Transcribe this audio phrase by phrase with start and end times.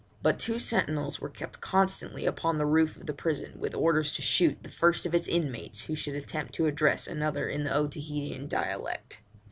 [0.23, 4.23] But two sentinels were kept constantly upon the roof of the prison, with orders to
[4.23, 8.47] shoot the first of its inmates who should attempt to address another in the Otaheitan
[8.49, 9.21] dialect.